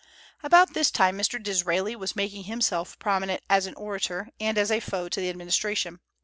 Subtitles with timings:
[0.41, 1.37] About this time Mr.
[1.39, 5.99] Disraeli was making himself prominent as an orator, and as a foe to the administration.